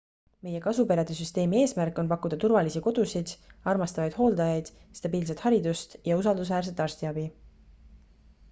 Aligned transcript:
meie 0.45 0.59
kasuperede 0.61 1.17
süsteemi 1.17 1.57
eesmärk 1.65 1.99
on 2.03 2.07
pakkuda 2.13 2.39
turvalisi 2.43 2.81
kodusid 2.87 3.33
armastavaid 3.73 4.17
hooldajaid 4.23 4.73
stabiilset 5.01 5.45
haridust 5.47 5.95
ja 6.13 6.19
usaldusväärset 6.23 6.83
arstiabi 6.87 7.29